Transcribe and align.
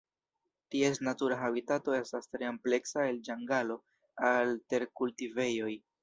Ties 0.75 0.95
natura 1.07 1.35
habitato 1.47 1.93
estas 1.97 2.31
tre 2.35 2.47
ampleksa 2.51 3.03
el 3.09 3.19
ĝangalo 3.27 3.75
al 4.31 4.55
terkultivejoj. 4.75 5.69